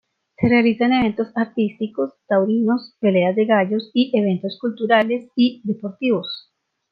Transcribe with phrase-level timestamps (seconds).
[0.39, 6.49] Se realizan eventos artísticos, taurinos, peleas de gallos, y eventos culturales y deportivos.